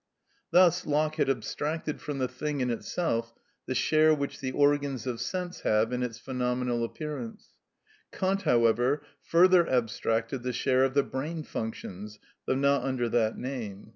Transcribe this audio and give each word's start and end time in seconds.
Thus 0.49 0.87
Locke 0.87 1.17
had 1.17 1.29
abstracted 1.29 2.01
from 2.01 2.17
the 2.17 2.27
thing 2.27 2.59
in 2.59 2.71
itself 2.71 3.35
the 3.67 3.75
share 3.75 4.15
which 4.15 4.39
the 4.39 4.51
organs 4.51 5.05
of 5.05 5.21
sense 5.21 5.59
have 5.59 5.93
in 5.93 6.01
its 6.01 6.17
phenomenal 6.17 6.83
appearance; 6.83 7.49
Kant, 8.11 8.41
however, 8.41 9.05
further 9.21 9.69
abstracted 9.69 10.41
the 10.41 10.53
share 10.53 10.83
of 10.85 10.95
the 10.95 11.03
brain 11.03 11.43
functions 11.43 12.17
(though 12.47 12.55
not 12.55 12.81
under 12.81 13.09
that 13.09 13.37
name). 13.37 13.89